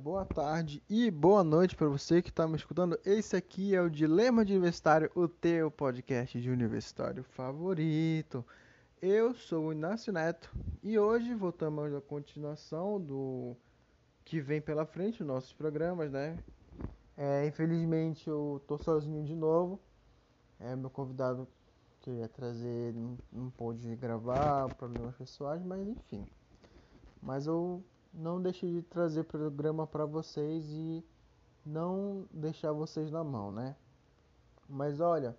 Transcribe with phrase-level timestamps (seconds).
[0.00, 2.98] boa tarde e boa noite para você que está me escutando.
[3.04, 8.42] Esse aqui é o Dilema de Universitário, o teu podcast de universitário favorito.
[9.02, 10.50] Eu sou o Inácio Neto
[10.82, 13.54] e hoje voltamos à continuação do
[14.24, 16.38] que vem pela frente, nossos programas, né?
[17.14, 19.78] É, infelizmente eu tô sozinho de novo.
[20.58, 21.46] É, meu convidado
[22.00, 26.26] que eu ia trazer não, não pôde gravar, problemas pessoais, mas enfim.
[27.22, 31.04] Mas eu não deixei de trazer programa para vocês e
[31.64, 33.76] não deixar vocês na mão, né?
[34.68, 35.36] Mas olha,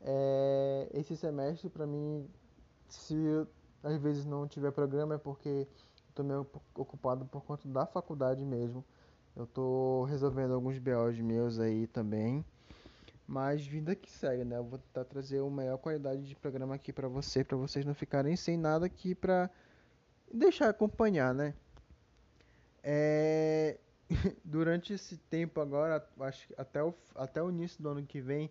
[0.00, 2.28] é, esse semestre para mim,
[2.88, 3.16] se
[3.82, 5.66] às vezes não tiver programa é porque
[6.08, 8.84] estou meio ocupado por conta da faculdade mesmo.
[9.34, 12.44] Eu estou resolvendo alguns BOs meus aí também.
[13.26, 14.58] Mas vida que segue, né?
[14.58, 17.94] Eu vou tentar trazer uma maior qualidade de programa aqui para você, para vocês não
[17.94, 19.48] ficarem sem nada aqui para
[20.32, 21.54] deixar acompanhar, né?
[22.82, 23.78] É,
[24.44, 28.50] durante esse tempo agora, acho que até o, até o início do ano que vem,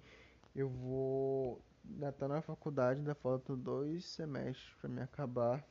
[0.55, 1.61] eu vou
[1.95, 5.63] estar tá na faculdade, ainda faltam dois semestres para me acabar.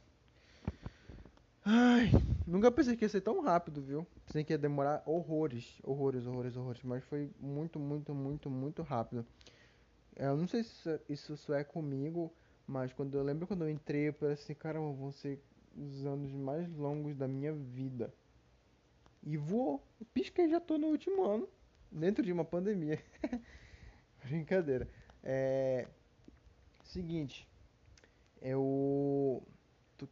[1.64, 2.10] Ai,
[2.46, 4.06] nunca pensei que ia ser tão rápido, viu?
[4.26, 9.26] Pensei que ia demorar horrores, horrores, horrores, horrores, mas foi muito, muito, muito, muito rápido.
[10.16, 12.32] Eu não sei se isso só é comigo,
[12.66, 15.42] mas quando eu lembro quando eu entrei, eu pensei assim, caramba, vão ser
[15.76, 18.12] os anos mais longos da minha vida.
[19.22, 19.82] E voou.
[20.12, 21.48] Pisca já tô no último ano.
[21.90, 23.02] Dentro de uma pandemia.
[24.24, 24.88] Brincadeira.
[25.22, 25.86] É.
[26.84, 27.48] Seguinte.
[28.40, 29.42] Eu.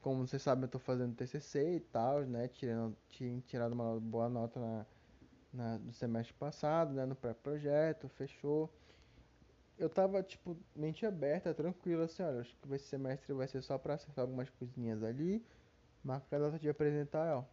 [0.03, 2.49] Como vocês sabem, eu tô fazendo TCC e tal, né?
[2.49, 4.87] Tirando, tinha tirado uma boa nota na,
[5.53, 7.07] na, no semestre passado, né?
[7.07, 8.71] No pré-projeto, fechou.
[9.79, 13.79] Eu tava, tipo, mente aberta, tranquilo, assim, olha, acho que esse semestre vai ser só
[13.79, 15.43] pra acertar algumas coisinhas ali.
[16.05, 17.45] Marca a data de apresentar, ó.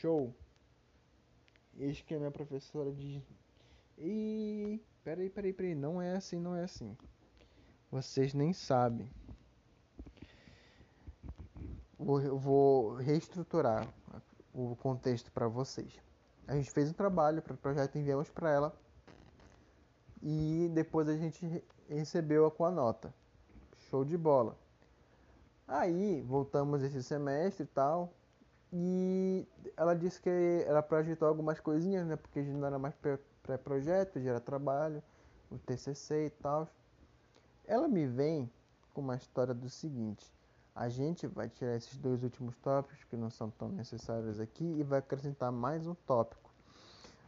[0.00, 0.34] Show!
[1.78, 3.22] Eis que a minha professora diz:
[3.98, 6.96] E peraí, peraí, peraí, não é assim, não é assim.
[7.90, 9.08] Vocês nem sabem.
[11.98, 13.88] Vou, vou reestruturar
[14.52, 16.00] o contexto para vocês.
[16.46, 18.82] A gente fez um trabalho para o projeto, enviamos para ela
[20.22, 23.12] e depois a gente recebeu-a com a nota.
[23.88, 24.56] Show de bola.
[25.66, 28.12] Aí voltamos esse semestre e tal.
[28.72, 29.46] E
[29.76, 32.16] ela disse que ela projetou algumas coisinhas, né?
[32.16, 32.94] Porque já não era mais
[33.42, 35.02] pré-projeto, já era trabalho,
[35.50, 36.66] o TCC e tal.
[37.66, 38.50] Ela me vem
[38.94, 40.32] com uma história do seguinte:
[40.74, 44.82] a gente vai tirar esses dois últimos tópicos que não são tão necessários aqui e
[44.82, 46.50] vai acrescentar mais um tópico.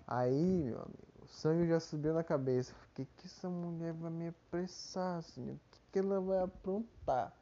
[0.06, 2.72] Aí, meu amigo, o sangue já subiu na cabeça.
[2.72, 5.50] O que, essa mulher vai me apressar, assim?
[5.50, 7.32] O que, que ela vai aprontar?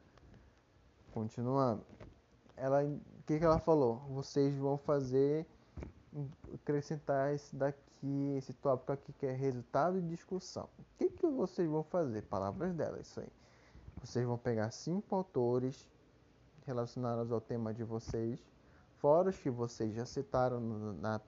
[1.12, 1.84] Continuando
[2.56, 2.80] ela,
[3.22, 3.98] o que, que ela falou?
[4.08, 5.46] Vocês vão fazer,
[6.52, 10.68] acrescentar esse daqui, esse tópico aqui que é resultado de discussão.
[10.76, 12.22] O que, que vocês vão fazer?
[12.22, 13.28] Palavras dela, isso aí.
[14.00, 15.88] Vocês vão pegar cinco autores
[16.66, 18.44] relacionados ao tema de vocês,
[18.98, 21.20] fora os que vocês já citaram no, na,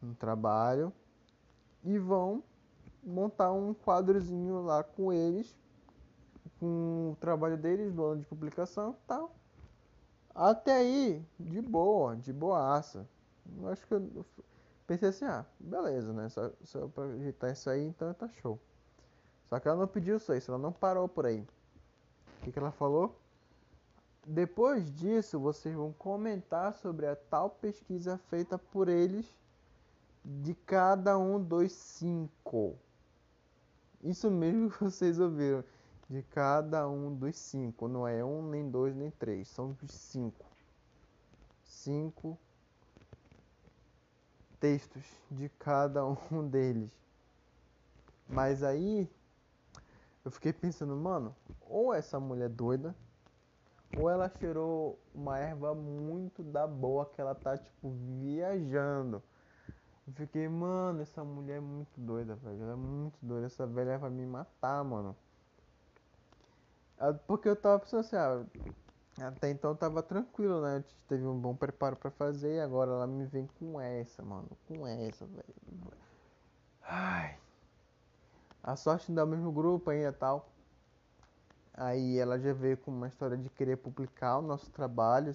[0.00, 0.92] no trabalho,
[1.82, 2.40] e vão
[3.02, 5.56] montar um quadrozinho lá com eles,
[6.60, 9.39] com o trabalho deles, do ano de publicação tal
[10.34, 13.08] até aí, de boa, de boaça.
[13.58, 14.24] Eu acho que eu
[14.86, 16.28] pensei assim, ah, beleza, né?
[16.28, 18.58] Só, só pra ajeitar isso aí, então tá show.
[19.48, 21.40] Só que ela não pediu só isso, ela não parou por aí.
[21.40, 23.20] O que, que ela falou?
[24.26, 29.26] Depois disso, vocês vão comentar sobre a tal pesquisa feita por eles
[30.24, 32.78] de cada um dos cinco.
[34.02, 35.64] Isso mesmo que vocês ouviram
[36.10, 37.86] de cada um dos cinco.
[37.86, 39.46] Não é um, nem dois, nem três.
[39.46, 40.44] São os cinco.
[41.64, 42.36] Cinco
[44.58, 46.90] textos de cada um deles.
[48.28, 49.08] Mas aí
[50.24, 52.94] eu fiquei pensando, mano, ou essa mulher é doida,
[53.96, 57.90] ou ela cheirou uma erva muito da boa que ela tá tipo
[58.20, 59.22] viajando.
[60.06, 62.62] Eu fiquei, mano, essa mulher é muito doida, velho.
[62.62, 63.46] Ela é muito doida.
[63.46, 65.16] Essa velha vai me matar, mano.
[67.00, 68.44] Ah, porque eu tava pensando assim, ah,
[69.26, 70.84] até então tava tranquilo, né?
[71.08, 74.48] Teve um bom preparo para fazer e agora ela me vem com essa, mano.
[74.68, 75.54] Com essa, velho.
[76.82, 77.38] Ai.
[78.62, 80.50] A sorte dá o mesmo grupo ainda tal.
[81.72, 85.32] Aí ela já veio com uma história de querer publicar o nosso trabalho,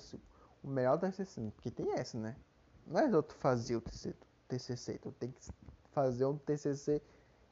[0.63, 2.35] o melhor da TCC, porque tem essa, né?
[2.85, 3.81] Não é outro fazer o
[4.47, 5.51] TCC, tu tem que
[5.91, 7.01] fazer um TCC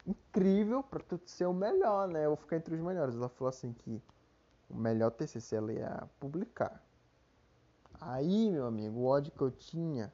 [0.06, 2.24] incrível para tu ser o melhor, né?
[2.24, 3.14] Eu vou ficar entre os melhores.
[3.14, 4.02] Ela falou assim que
[4.68, 6.82] o melhor TCC ela ia publicar.
[8.00, 10.12] Aí, meu amigo, o ódio que eu tinha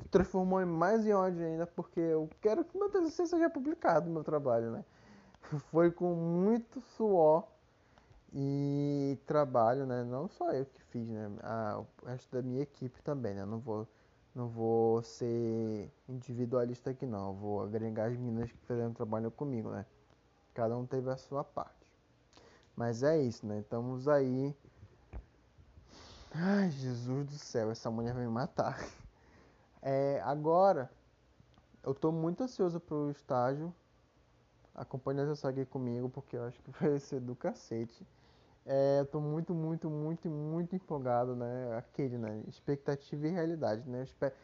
[0.00, 4.10] se transformou em mais em ódio ainda, porque eu quero que meu TCC seja publicado,
[4.10, 4.84] meu trabalho, né?
[5.70, 7.46] Foi com muito suor
[8.34, 10.02] e trabalho, né?
[10.02, 11.30] Não só eu que fiz, né?
[11.42, 13.44] A, o resto da minha equipe também, né?
[13.44, 13.86] Não vou,
[14.34, 17.34] não vou ser individualista aqui não.
[17.34, 19.84] Vou agregar as meninas que fizeram trabalho comigo, né?
[20.54, 21.86] Cada um teve a sua parte.
[22.74, 23.60] Mas é isso, né?
[23.60, 24.54] Estamos aí.
[26.34, 28.78] Ai, Jesus do céu, essa mulher vai me matar.
[29.84, 30.88] É, agora,
[31.82, 33.74] eu tô muito ansioso pro estágio.
[34.72, 38.06] Acompanhe essa saga aí comigo, porque eu acho que vai ser do cacete.
[38.64, 41.76] É, eu tô muito, muito, muito, muito empolgado, né?
[41.76, 42.42] Aquele, né?
[42.46, 44.00] Expectativa e realidade, né?
[44.00, 44.34] Eu espero,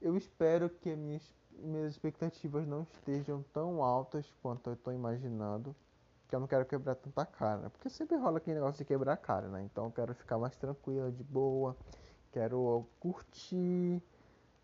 [0.00, 1.22] eu espero que minhas,
[1.58, 5.76] minhas expectativas não estejam tão altas quanto eu tô imaginando.
[6.28, 7.68] Que eu não quero quebrar tanta cara, né?
[7.68, 9.62] Porque sempre rola aquele negócio de quebrar a cara, né?
[9.62, 11.76] Então eu quero ficar mais tranquila, de boa.
[12.32, 14.02] Quero curtir,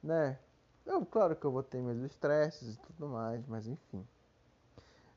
[0.03, 0.39] né?
[0.87, 4.07] Eu, claro que eu vou ter meus estresses e tudo mais, mas enfim.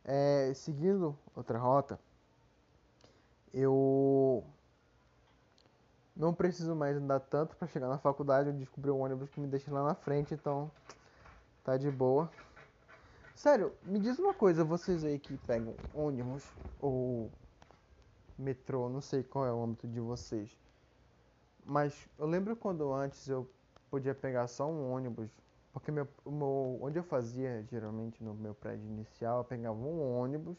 [0.04, 2.00] É, seguindo outra rota,
[3.54, 4.44] eu
[6.16, 8.50] não preciso mais andar tanto para chegar na faculdade.
[8.50, 10.69] Eu descobri um ônibus que me deixa lá na frente, então
[11.63, 12.30] tá de boa.
[13.34, 16.44] Sério, me diz uma coisa, vocês aí que pegam ônibus
[16.81, 17.31] ou
[18.38, 20.50] metrô, não sei qual é o âmbito de vocês.
[21.66, 23.50] Mas eu lembro quando antes eu
[23.90, 25.30] podia pegar só um ônibus,
[25.72, 30.57] porque meu, meu, onde eu fazia geralmente no meu prédio inicial, eu pegava um ônibus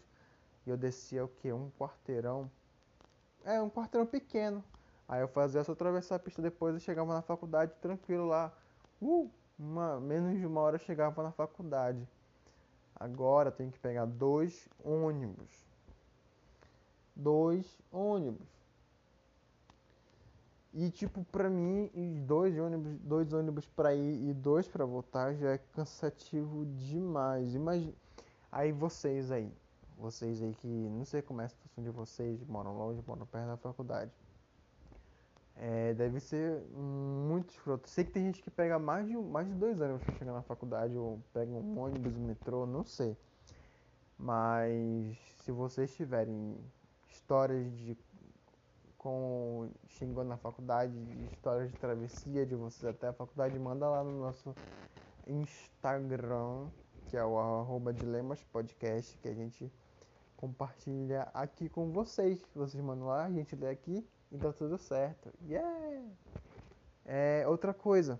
[0.66, 1.52] e eu descia o que?
[1.52, 2.50] Um quarteirão
[3.44, 4.62] é, um quarteirão pequeno.
[5.08, 8.52] Aí eu fazia só atravessar a pista depois e chegava na faculdade tranquilo lá.
[9.02, 12.06] Uh, uma, menos de uma hora eu chegava na faculdade.
[12.94, 15.50] Agora tem que pegar dois ônibus.
[17.16, 18.46] Dois ônibus.
[20.72, 21.90] E tipo, pra mim,
[22.24, 27.54] dois ônibus, dois ônibus para ir e dois para voltar já é cansativo demais.
[27.54, 27.92] Imagina.
[28.52, 29.52] Aí vocês aí,
[29.98, 31.48] vocês aí que não sei como é
[31.78, 34.10] de vocês, moram longe, moram perto da faculdade.
[35.56, 37.88] É, deve ser muito escroto.
[37.88, 40.42] Sei que tem gente que pega mais de, mais de dois anos para chegar na
[40.42, 43.16] faculdade, ou pega um ônibus, um metrô, não sei.
[44.18, 46.56] Mas se vocês tiverem
[47.10, 47.96] histórias de
[48.96, 50.94] com chegando na faculdade,
[51.32, 54.54] histórias de travessia de vocês até a faculdade, manda lá no nosso
[55.26, 56.68] Instagram,
[57.06, 59.72] que é o arroba Dilemas Podcast, que a gente
[60.40, 62.42] compartilha aqui com vocês.
[62.54, 65.30] Vocês mandam lá, a gente lê aqui e tá tudo certo.
[65.46, 66.02] Yeah!
[67.04, 68.18] É, outra coisa,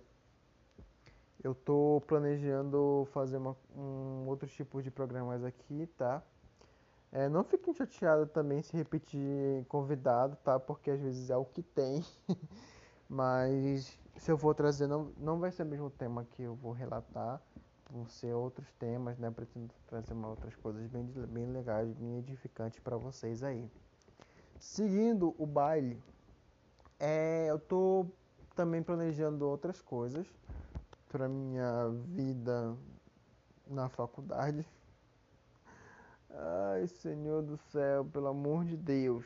[1.43, 6.21] eu tô planejando fazer uma, um outro tipo de programas aqui, tá?
[7.11, 10.59] É, não fiquem chateados também se repetir convidado, tá?
[10.59, 12.05] Porque às vezes é o que tem.
[13.09, 16.71] Mas se eu for trazer, não, não vai ser o mesmo tema que eu vou
[16.71, 17.41] relatar
[17.91, 19.29] vão ser outros temas, né?
[19.29, 23.69] Pretendo trazer uma, outras coisas bem, bem legais, bem edificantes para vocês aí.
[24.59, 26.01] Seguindo o baile,
[26.99, 28.05] é, eu tô
[28.55, 30.27] também planejando outras coisas
[31.09, 32.75] para minha vida
[33.67, 34.65] na faculdade.
[36.29, 39.25] Ai, Senhor do céu, pelo amor de Deus.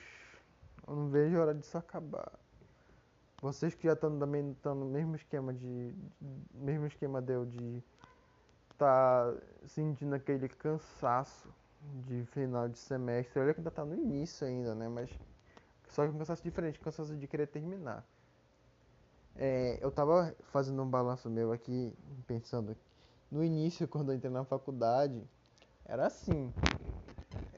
[0.88, 2.32] Eu não vejo a hora disso acabar.
[3.42, 7.84] Vocês que já estão também no mesmo esquema de, de mesmo esquema deu de
[8.78, 9.34] tá
[9.68, 11.48] sentindo aquele cansaço
[12.08, 13.40] de final de semestre.
[13.40, 14.88] Olha que ainda tá no início ainda, né?
[14.88, 15.10] Mas
[15.90, 18.04] só que um cansaço diferente, cansaço de querer terminar.
[19.38, 21.94] É, eu tava fazendo um balanço meu aqui,
[22.26, 22.76] pensando
[23.32, 25.22] no início, quando eu entrei na faculdade,
[25.86, 26.52] era assim.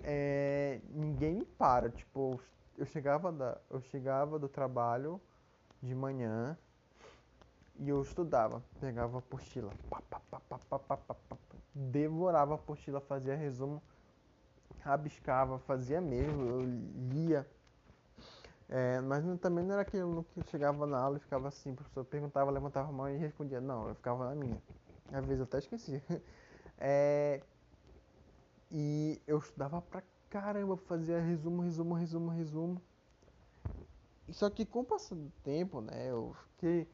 [0.03, 2.39] É, ninguém me para, tipo,
[2.77, 5.19] eu chegava, da, eu chegava do trabalho
[5.81, 6.57] de manhã,
[7.79, 9.71] e eu estudava, pegava a apostila,
[11.73, 13.81] devorava a apostila, fazia resumo,
[14.79, 16.65] rabiscava, fazia mesmo, eu
[17.09, 17.47] lia.
[18.69, 22.03] É, mas também não era aquilo que chegava na aula e ficava assim, o professor
[22.03, 23.61] perguntava, levantava a mão e respondia.
[23.61, 24.61] Não, eu ficava na minha.
[25.11, 26.01] Às vezes eu até esqueci.
[26.79, 27.41] É,
[28.71, 32.81] e eu estudava pra caramba, fazia resumo, resumo, resumo, resumo.
[34.29, 36.87] Só que com o passar do tempo, né, eu fiquei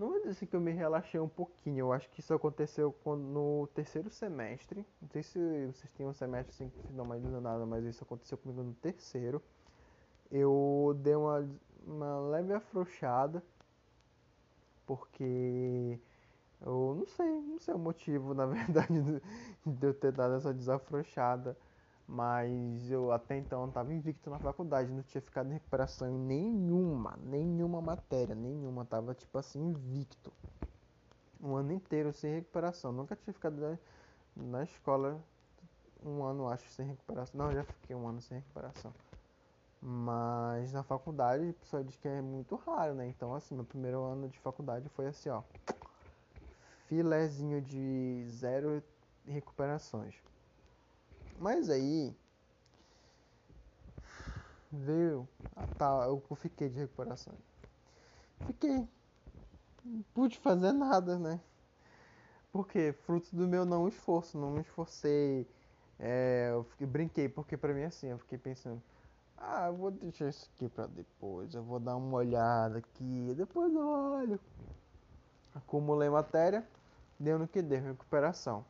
[0.00, 1.80] não vou dizer assim que eu me relaxei um pouquinho.
[1.80, 4.86] Eu acho que isso aconteceu no terceiro semestre.
[5.00, 8.38] Não sei se vocês têm um semestre assim que não mais nada, mas isso aconteceu
[8.38, 9.42] comigo no terceiro.
[10.30, 11.46] Eu dei uma,
[11.86, 13.42] uma leve afrouxada.
[14.86, 16.00] Porque
[16.62, 19.20] eu não sei, não sei o motivo, na verdade,
[19.66, 21.56] de eu ter dado essa desafrouxada.
[22.12, 27.16] Mas eu até então estava invicto na faculdade, não tinha ficado em recuperação em nenhuma,
[27.22, 30.32] nenhuma matéria, nenhuma, tava tipo assim invicto.
[31.40, 32.90] um ano inteiro sem recuperação.
[32.90, 33.78] Nunca tinha ficado
[34.34, 35.22] na escola
[36.04, 37.38] um ano, acho, sem recuperação.
[37.38, 38.92] Não, já fiquei um ano sem recuperação.
[39.80, 43.06] Mas na faculdade, o pessoal diz que é muito raro, né?
[43.06, 45.42] Então, assim, meu primeiro ano de faculdade foi assim, ó.
[46.86, 48.82] Filézinho de zero
[49.24, 50.14] recuperações.
[51.40, 52.14] Mas aí
[54.70, 57.32] veio a tal, eu fiquei de recuperação.
[58.46, 58.86] Fiquei.
[59.82, 61.40] Não pude fazer nada, né?
[62.52, 65.48] Porque fruto do meu não esforço, não me esforcei.
[65.98, 68.82] É, eu fiquei, brinquei, porque pra mim assim, eu fiquei pensando,
[69.38, 73.72] ah, eu vou deixar isso aqui pra depois, eu vou dar uma olhada aqui, depois
[73.72, 74.40] eu olho.
[75.54, 76.66] Acumulei matéria,
[77.18, 78.64] deu no que deu, recuperação.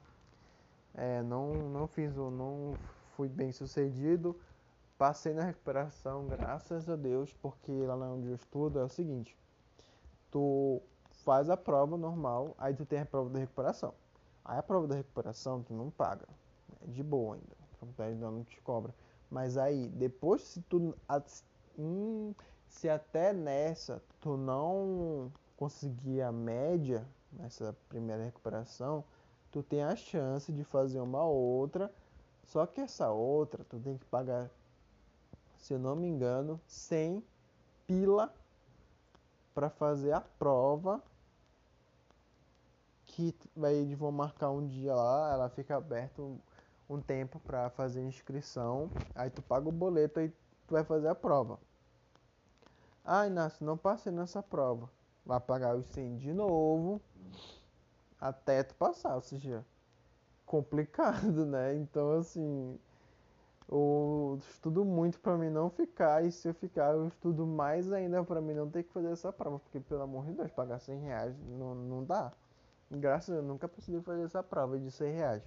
[1.01, 2.79] É, não, não fiz não
[3.17, 4.39] fui bem sucedido,
[4.99, 9.35] passei na recuperação, graças a Deus, porque lá onde eu estudo é o seguinte,
[10.31, 10.83] tu
[11.25, 13.95] faz a prova normal, aí tu tem a prova da recuperação.
[14.45, 16.29] Aí a prova da recuperação tu não paga,
[16.83, 18.95] é de boa ainda, a faculdade não te cobra.
[19.31, 20.95] Mas aí, depois se tu
[21.79, 22.35] hum,
[22.69, 29.05] se até nessa tu não conseguir a média nessa primeira recuperação,
[29.51, 31.93] tu tem a chance de fazer uma outra,
[32.45, 34.51] só que essa outra tu tem que pagar,
[35.59, 37.25] se eu não me engano, 100
[37.87, 38.33] pila
[39.55, 41.03] para fazer a prova
[43.05, 46.39] que vai eles vão marcar um dia lá, ela fica aberta um,
[46.89, 51.15] um tempo para fazer inscrição, aí tu paga o boleto e tu vai fazer a
[51.15, 51.59] prova.
[53.05, 54.89] Ah, Inácio, não passei nessa prova.
[55.27, 57.01] Vai pagar os 100 de novo
[58.21, 59.65] até tu passar, ou seja,
[60.47, 61.75] complicado, né?
[61.77, 62.79] Então, assim,
[63.71, 68.23] eu estudo muito para mim não ficar, e se eu ficar, eu estudo mais ainda
[68.25, 71.01] para mim não ter que fazer essa prova, porque pelo amor de Deus, pagar 100
[71.01, 72.33] reais não, não dá.
[72.91, 75.43] Graças a Deus, nunca precisei fazer essa prova de 100 reais.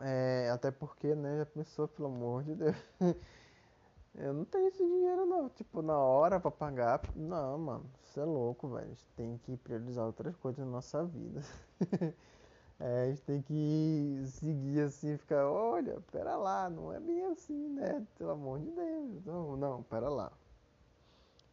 [0.00, 2.76] É, até porque, né, já pensou, pelo amor de Deus.
[4.18, 7.02] Eu não tenho esse dinheiro não, tipo, na hora pra pagar.
[7.14, 8.86] Não, mano, você é louco, velho.
[8.86, 11.42] A gente tem que priorizar outras coisas na nossa vida.
[12.80, 17.68] é, a gente tem que seguir assim, ficar, olha, pera lá, não é bem assim,
[17.68, 18.06] né?
[18.16, 19.24] Pelo amor de Deus.
[19.26, 20.32] Não, não, pera lá.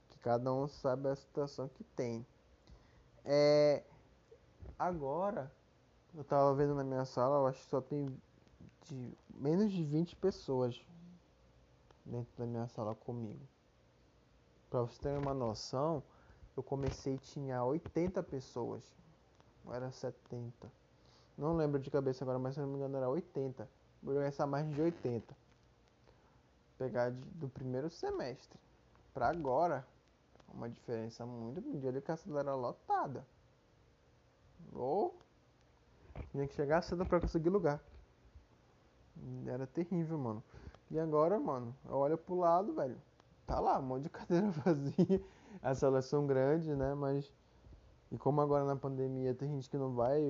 [0.09, 2.25] Que cada um sabe a situação que tem.
[3.25, 3.83] É,
[4.79, 5.51] agora,
[6.15, 8.05] eu tava vendo na minha sala, eu acho que só tem
[8.83, 10.81] de, menos de 20 pessoas
[12.05, 13.41] dentro da minha sala comigo.
[14.69, 16.03] Para você ter uma noção,
[16.55, 18.83] eu comecei tinha 80 pessoas.
[19.71, 20.71] Era 70.
[21.37, 23.67] Não lembro de cabeça agora, mas se não me engano era 80.
[24.01, 25.35] Vou começar mais de 80.
[26.77, 28.59] Pegar de, do primeiro semestre
[29.13, 29.85] para agora,
[30.53, 32.01] uma diferença muito grande.
[32.01, 33.25] Que a sala era lotada.
[34.73, 35.15] Ou
[36.31, 37.79] tinha que chegar cedo para conseguir lugar.
[39.47, 40.43] Era terrível, mano.
[40.93, 42.95] E agora, mano, eu olho pro lado, velho.
[43.47, 45.23] Tá lá, um monte de cadeira vazia.
[45.59, 46.93] As salas são grandes, né?
[46.93, 47.33] Mas.
[48.11, 50.21] E como agora na pandemia tem gente que não vai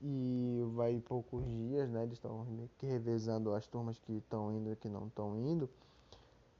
[0.00, 2.04] e vai poucos dias, né?
[2.04, 2.46] Eles estão
[2.80, 5.68] revezando as turmas que estão indo e que não estão indo.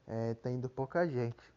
[0.07, 1.55] É, tá indo pouca gente.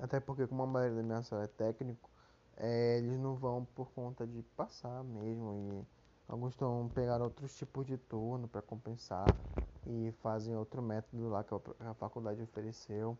[0.00, 2.10] Até porque como a maioria da minha sala é técnico,
[2.56, 5.54] é, eles não vão por conta de passar mesmo.
[5.54, 5.86] E
[6.26, 9.26] alguns estão pegando outros tipos de turno para compensar
[9.86, 13.16] e fazem outro método lá que a faculdade ofereceu.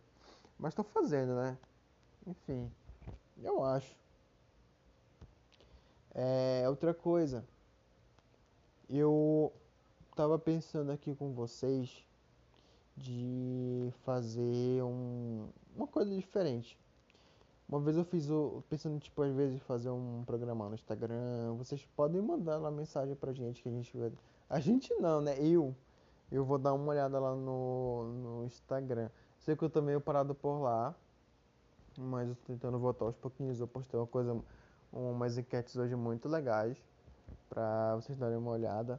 [0.59, 1.59] Mas estou fazendo, né?
[2.27, 2.71] Enfim,
[3.43, 3.97] eu acho.
[6.15, 7.45] É, outra coisa,
[8.89, 9.53] eu
[10.15, 12.07] tava pensando aqui com vocês
[12.97, 16.79] de fazer um, uma coisa diferente.
[17.69, 18.63] Uma vez eu fiz o.
[18.69, 21.55] Pensando, tipo, às vezes fazer um programa no Instagram.
[21.57, 24.13] Vocês podem mandar uma mensagem pra gente que a gente vai.
[24.51, 25.39] A gente não, né?
[25.41, 25.75] Eu
[26.33, 29.11] eu vou dar uma olhada lá no, no Instagram.
[29.39, 30.95] Sei que eu tô meio parado por lá,
[31.99, 33.61] mas eu tô tentando voltar aos pouquinhos.
[33.61, 34.41] Eu postei uma coisa,
[34.91, 36.83] umas enquetes hoje muito legais
[37.51, 38.99] pra vocês darem uma olhada.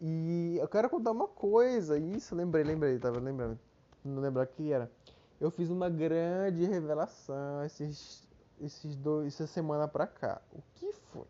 [0.00, 3.58] E eu quero contar uma coisa, isso, lembrei, lembrei, tava lembrando,
[4.04, 4.90] não lembrar que era.
[5.40, 8.28] Eu fiz uma grande revelação esses,
[8.60, 10.40] esses dois, essa semana pra cá.
[10.52, 11.26] O que foi?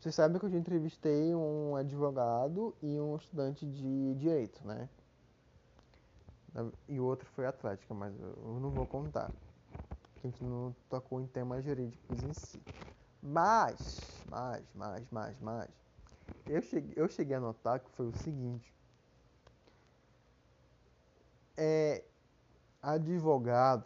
[0.00, 4.88] Vocês sabem que eu já entrevistei um advogado e um estudante de direito, né?
[6.88, 9.30] E o outro foi atlética, mas eu não vou contar.
[10.22, 12.62] A gente não tocou em temas jurídicos em si.
[13.22, 15.68] Mas, mas, mas, mas, mas.
[16.48, 18.74] Eu cheguei, eu cheguei a notar que foi o seguinte.
[21.58, 22.02] É,
[22.80, 23.84] advogado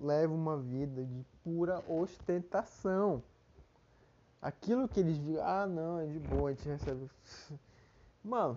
[0.00, 3.24] levam uma vida de pura ostentação.
[4.46, 7.10] Aquilo que eles viram, ah não, é de boa, a gente recebe.
[8.22, 8.56] Mano,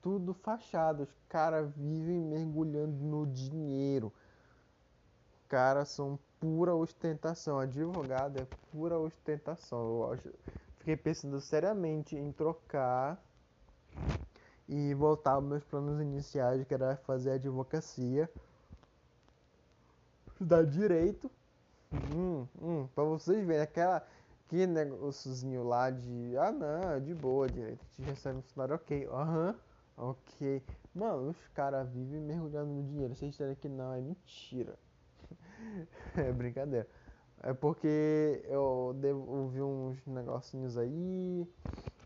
[0.00, 1.02] tudo fachado.
[1.02, 4.10] Os caras vivem mergulhando no dinheiro.
[5.46, 7.58] Caras são pura ostentação.
[7.58, 10.14] Advogado é pura ostentação.
[10.14, 10.32] Eu
[10.78, 13.22] fiquei pensando seriamente em trocar
[14.66, 18.30] e voltar aos meus planos iniciais, que era fazer advocacia,
[20.28, 21.30] estudar direito.
[21.92, 24.02] Hum, hum, pra vocês verem, aquela
[24.48, 26.36] que negóciozinho lá de.
[26.38, 27.84] Ah, não, é de boa, direito.
[27.94, 29.06] Te recebe um salário, ok.
[29.06, 29.54] Aham,
[29.98, 30.62] uhum, ok.
[30.94, 33.14] Mano, os caras vivem mergulhando no dinheiro.
[33.14, 34.78] Vocês disserem que não, é mentira.
[36.16, 36.86] é brincadeira.
[37.42, 41.46] É porque eu devo, ouvi uns negocinhos aí.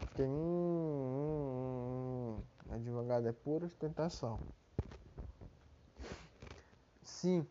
[0.08, 0.26] Fiquei.
[0.26, 2.36] Hum, hum,
[2.68, 4.40] hum, advogado é pura ostentação.
[7.02, 7.46] Sim.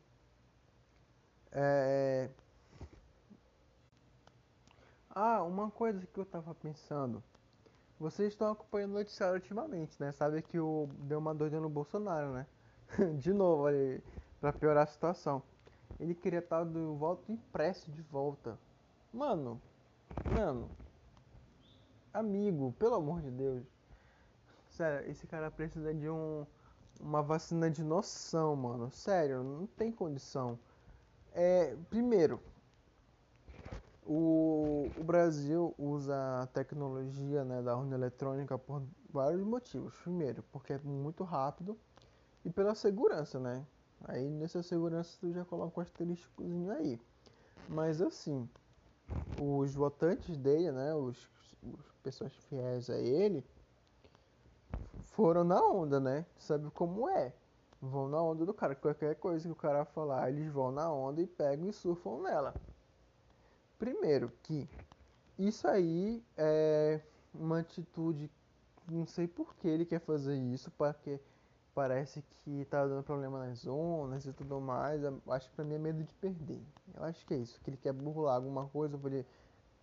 [1.51, 2.29] É.
[5.09, 7.23] Ah, uma coisa que eu tava pensando.
[7.99, 10.11] Vocês estão acompanhando o noticiário ultimamente, né?
[10.11, 12.45] Sabe que o deu uma doida no Bolsonaro, né?
[13.17, 14.01] de novo, ali,
[14.39, 15.43] pra piorar a situação.
[15.99, 18.57] Ele queria estar do voto impresso de volta.
[19.11, 19.61] Mano,
[20.33, 20.69] mano,
[22.13, 23.65] amigo, pelo amor de Deus.
[24.69, 26.45] Sério, esse cara precisa de um
[27.01, 28.91] uma vacina de noção, mano.
[28.91, 30.59] Sério, não tem condição.
[31.33, 32.39] É, primeiro,
[34.11, 39.93] o, o Brasil usa a tecnologia né, da urna eletrônica por vários motivos.
[40.01, 41.77] Primeiro, porque é muito rápido
[42.43, 43.63] e pela segurança, né?
[44.05, 46.99] Aí nessa segurança tu já coloca um asterisco aí.
[47.67, 48.49] Mas assim,
[49.39, 51.29] os votantes dele, né, os,
[51.61, 53.45] os pessoas fiéis a ele,
[55.03, 56.25] foram na onda, né?
[56.39, 57.31] Sabe como é?
[57.79, 58.73] Vão na onda do cara.
[58.73, 62.55] Qualquer coisa que o cara falar, eles vão na onda e pegam e surfam nela.
[63.79, 64.67] Primeiro que
[65.37, 66.99] isso aí é
[67.33, 68.29] uma atitude,
[68.91, 71.17] não sei por que ele quer fazer isso, porque
[71.73, 75.01] parece que tá dando problema nas zonas e tudo mais.
[75.29, 76.61] Acho que pra mim é medo de perder.
[76.93, 79.25] Eu acho que é isso, que ele quer burlar alguma coisa pra ele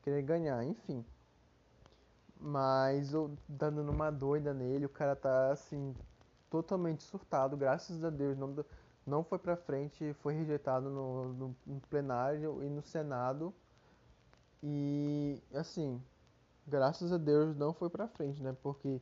[0.02, 1.02] querer ganhar, enfim.
[2.38, 5.96] Mas eu tá dando uma doida nele, o cara tá assim,
[6.50, 8.54] totalmente surtado, graças a Deus, não,
[9.06, 13.54] não foi pra frente, foi rejeitado no, no, no plenário e no Senado
[14.68, 16.02] e assim,
[16.66, 18.52] graças a Deus não foi pra frente, né?
[18.64, 19.00] Porque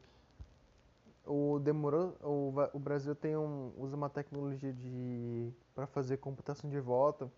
[1.24, 6.79] o demorou, o, o Brasil tem um, usa uma tecnologia de para fazer computação de
[6.79, 7.33] voto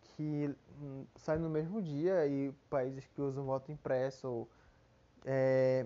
[0.00, 4.48] que hum, sai no mesmo dia e países que usam voto impresso
[5.26, 5.84] é,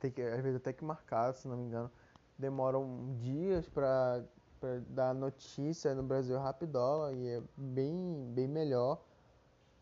[0.00, 1.90] tem que, às vezes até que marcar, se não me engano,
[2.38, 4.24] demoram dias para
[4.88, 8.98] dar notícia no Brasil rapidola e é bem, bem melhor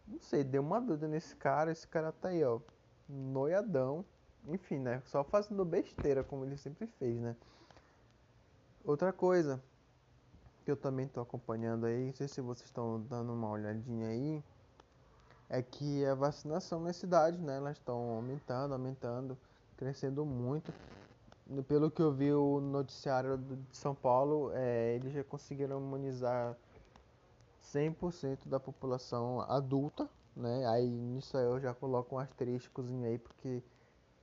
[0.07, 1.73] não sei, deu uma dúvida nesse cara.
[1.73, 2.61] Esse cara tá aí, ó.
[3.09, 4.05] Noiadão.
[4.47, 5.03] Enfim, né?
[5.07, 7.37] Só fazendo besteira, como ele sempre fez, né?
[8.85, 9.63] Outra coisa
[10.65, 14.43] que eu também tô acompanhando aí, não sei se vocês estão dando uma olhadinha aí,
[15.49, 17.57] é que a vacinação nas cidades, né?
[17.57, 19.39] Elas estão aumentando, aumentando,
[19.77, 20.73] crescendo muito.
[21.69, 26.57] Pelo que eu vi o noticiário de São Paulo, é, eles já conseguiram imunizar
[27.63, 30.67] 100% da população adulta, né?
[30.67, 33.63] Aí nisso aí eu já coloco um asterisco aí, porque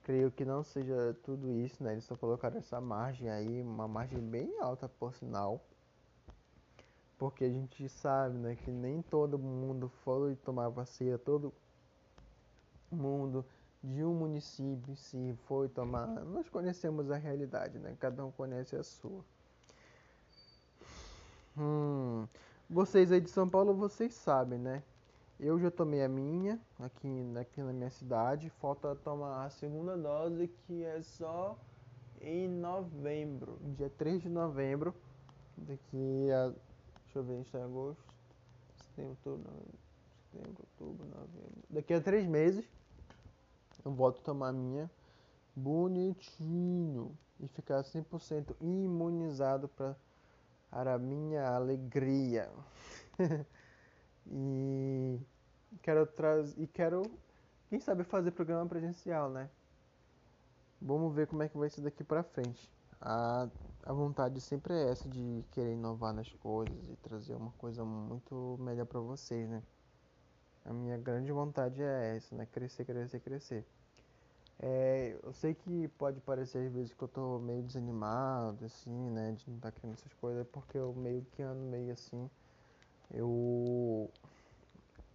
[0.04, 1.94] creio que não seja tudo isso, né?
[1.94, 5.62] Eles só colocaram essa margem aí, uma margem bem alta por sinal.
[7.18, 11.54] Porque a gente sabe, né, que nem todo mundo foi tomar vacina, todo
[12.90, 13.46] mundo
[13.84, 16.08] de um município se foi tomar.
[16.08, 17.96] Nós conhecemos a realidade, né?
[18.00, 19.24] Cada um conhece a sua.
[21.58, 22.26] Hum,
[22.70, 24.84] vocês aí de São Paulo, vocês sabem, né?
[25.40, 27.08] Eu já tomei a minha aqui,
[27.40, 28.50] aqui na minha cidade.
[28.62, 31.58] Falta tomar a segunda dose que é só
[32.22, 34.94] em novembro, dia 3 de novembro.
[35.58, 36.54] Daqui a.
[37.04, 38.04] Deixa eu ver, a gente tá em agosto.
[38.76, 39.52] Setembro, outubro,
[40.32, 41.64] setembro, outubro, novembro.
[41.70, 42.70] Daqui a três meses
[43.84, 44.92] eu volto a tomar a minha
[45.56, 49.96] bonitinho e ficar 100% imunizado para
[50.70, 52.50] para minha alegria.
[54.28, 55.20] e
[55.82, 57.04] quero trazer e quero
[57.70, 59.50] quem sabe fazer programa presencial, né?
[60.82, 62.72] Vamos ver como é que vai ser daqui para frente.
[63.02, 63.48] A,
[63.84, 68.58] a vontade sempre é essa de querer inovar nas coisas e trazer uma coisa muito
[68.60, 69.62] melhor para vocês, né?
[70.66, 72.46] A minha grande vontade é essa, né?
[72.46, 73.66] Crescer, crescer, crescer.
[74.62, 79.32] É, eu sei que pode parecer às vezes que eu tô meio desanimado, assim, né,
[79.34, 82.30] de não estar tá querendo essas coisas, porque eu meio que ando meio assim,
[83.12, 84.10] Eu.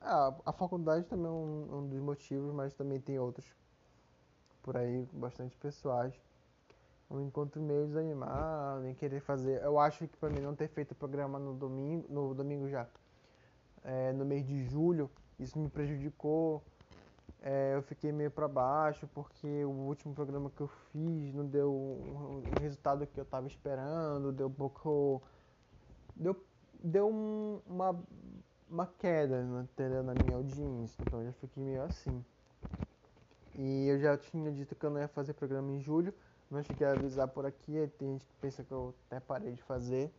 [0.00, 3.46] Ah, a faculdade também é um, um dos motivos, mas também tem outros
[4.62, 6.14] por aí, bastante pessoais.
[7.10, 9.62] Um encontro meio desanimado, em querer fazer.
[9.62, 12.88] Eu acho que pra mim não ter feito o programa no domingo, no domingo já,
[13.84, 16.62] é, no mês de julho, isso me prejudicou.
[17.46, 21.70] É, eu fiquei meio para baixo porque o último programa que eu fiz não deu
[21.70, 25.22] o resultado que eu estava esperando, deu pouco.
[26.16, 26.34] Deu,
[26.82, 28.02] deu um, uma,
[28.66, 30.02] uma queda entendeu?
[30.02, 32.24] na minha audiência, então eu já fiquei meio assim.
[33.56, 36.14] E eu já tinha dito que eu não ia fazer programa em julho,
[36.50, 39.62] não cheguei a avisar por aqui, tem gente que pensa que eu até parei de
[39.64, 40.10] fazer.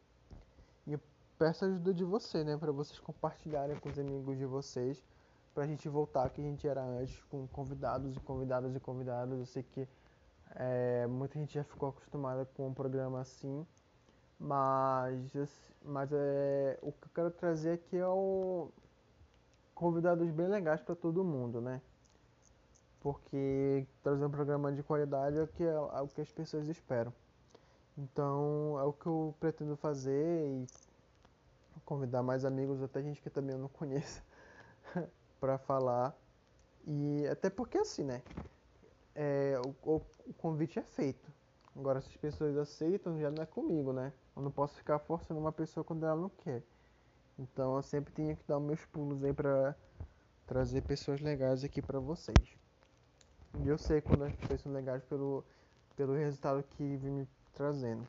[0.85, 0.99] E eu
[1.39, 5.03] peço a ajuda de você, né, para vocês compartilharem com os amigos de vocês
[5.55, 9.39] pra gente voltar que a gente era antes, com convidados e convidadas e convidados.
[9.39, 9.87] Eu sei que
[10.53, 13.65] é, muita gente já ficou acostumada com um programa assim,
[14.37, 15.33] mas,
[15.81, 18.69] mas é, o que eu quero trazer aqui é o
[19.73, 21.81] convidados bem legais para todo mundo, né?
[22.99, 26.67] Porque trazer um programa de qualidade é o que, é, é o que as pessoas
[26.67, 27.13] esperam.
[27.97, 30.67] Então é o que eu pretendo fazer e
[31.85, 34.21] convidar mais amigos, até gente que também eu não conheço.
[35.45, 36.17] Para falar.
[36.87, 38.23] E até porque assim, né?
[39.13, 41.31] É, o, o, convite é feito.
[41.75, 44.11] Agora, se as pessoas aceitam, já não é comigo, né?
[44.35, 46.63] Eu não posso ficar forçando uma pessoa quando ela não quer.
[47.37, 49.75] Então, eu sempre tenho que dar meus pulos aí pra
[50.47, 52.57] trazer pessoas legais aqui pra vocês.
[53.59, 55.45] E eu sei quando as pessoas são legais pelo,
[55.95, 58.07] pelo resultado que vem me trazendo.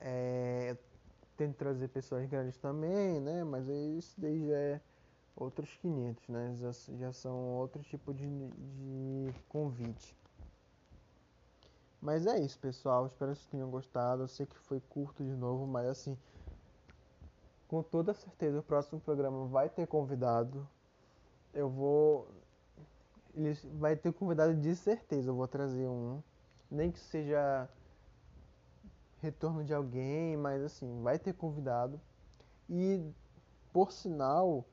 [0.00, 0.76] É,
[1.36, 3.44] tento trazer pessoas grandes também, né?
[3.44, 4.80] Mas isso daí já é
[5.38, 6.54] outros 500, né?
[6.56, 10.16] Já, já são outro tipo de, de convite.
[12.00, 13.06] Mas é isso, pessoal.
[13.06, 14.22] Espero que vocês tenham gostado.
[14.22, 16.16] Eu sei que foi curto de novo, mas assim,
[17.68, 20.68] com toda certeza o próximo programa vai ter convidado.
[21.54, 22.28] Eu vou.
[23.34, 25.30] Ele vai ter convidado de certeza.
[25.30, 26.22] Eu vou trazer um.
[26.70, 27.68] Nem que seja
[29.20, 32.00] retorno de alguém, mas assim, vai ter convidado.
[32.68, 33.02] E
[33.72, 34.64] por sinal,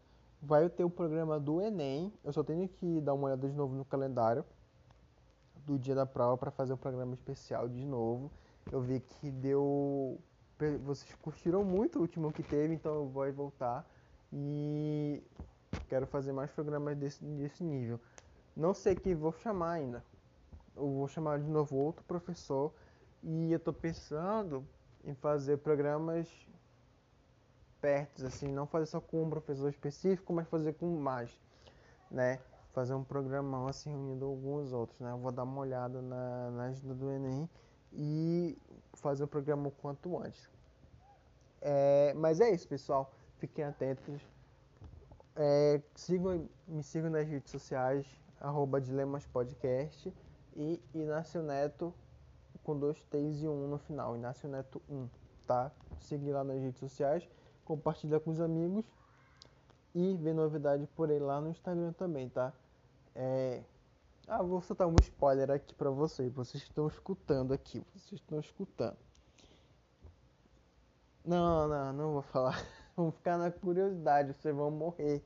[0.45, 2.13] vai ter o programa do Enem.
[2.23, 4.45] Eu só tenho que dar uma olhada de novo no calendário
[5.65, 8.31] do dia da prova para fazer um programa especial de novo.
[8.71, 10.19] Eu vi que deu.
[10.84, 13.86] Vocês curtiram muito o último que teve, então eu vou voltar.
[14.31, 15.21] E
[15.89, 17.99] quero fazer mais programas desse, desse nível.
[18.55, 20.03] Não sei quem vou chamar ainda.
[20.75, 22.71] Eu vou chamar de novo outro professor.
[23.23, 24.65] E eu estou pensando
[25.03, 26.27] em fazer programas
[28.24, 31.30] assim, não fazer só com um professor específico, mas fazer com mais,
[32.10, 32.39] né?
[32.74, 35.12] Fazer um programão assim unindo alguns outros, né?
[35.12, 37.50] Eu vou dar uma olhada na, na agenda do Enem
[37.93, 38.58] e
[38.93, 40.50] fazer o programa o quanto antes.
[41.62, 43.12] É, mas é isso, pessoal.
[43.38, 44.21] Fiquem atentos.
[45.36, 48.06] É, sigam, me sigam nas redes sociais,
[48.39, 48.82] arroba
[50.56, 51.93] e Inácio Neto
[52.63, 55.08] com dois T's e um no final, Inácio Neto 1,
[55.45, 55.71] tá?
[56.00, 57.28] Seguir lá nas redes sociais
[57.65, 58.86] compartilhar com os amigos
[59.93, 62.54] e ver novidade por aí lá no Instagram também, tá?
[63.15, 63.62] É...
[64.28, 66.32] Ah, vou soltar um spoiler aqui pra vocês.
[66.34, 67.84] Vocês estão escutando aqui.
[67.93, 68.97] Vocês estão escutando.
[71.23, 72.60] Não, não, não vou falar.
[72.97, 74.34] Vamos ficar na curiosidade.
[74.34, 75.23] Vocês vão morrer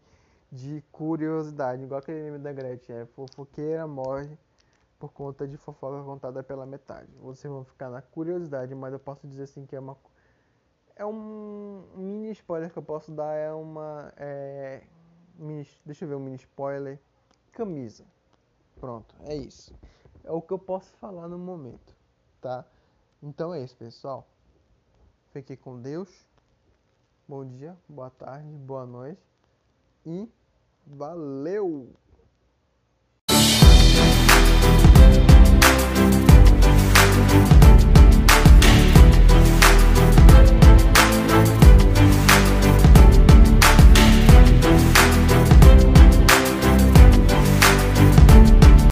[0.51, 1.83] de curiosidade.
[1.83, 2.95] Igual aquele meme da Gretchen.
[2.95, 4.37] É fofoqueira morre
[4.99, 7.09] por conta de fofoca contada pela metade.
[7.21, 9.95] Vocês vão ficar na curiosidade, mas eu posso dizer assim que é uma
[10.99, 14.13] é um mini spoiler que eu posso dar, é uma.
[14.17, 14.83] É,
[15.35, 16.99] mini, deixa eu ver um mini spoiler.
[17.53, 18.05] Camisa.
[18.81, 19.73] Pronto, é isso.
[20.25, 21.95] É o que eu posso falar no momento,
[22.41, 22.65] tá?
[23.23, 24.27] Então é isso, pessoal.
[25.31, 26.27] Fique com Deus.
[27.25, 29.21] Bom dia, boa tarde, boa noite.
[30.05, 30.29] E
[30.85, 31.93] valeu!